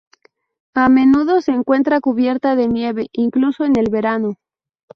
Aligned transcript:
A 0.73 0.89
menudo 0.89 1.41
se 1.41 1.51
encuentra 1.51 2.01
cubierta 2.01 2.55
de 2.55 2.67
nieve, 2.67 3.09
incluso 3.11 3.65
en 3.65 3.75
el 3.77 3.91
verano. 3.91 4.37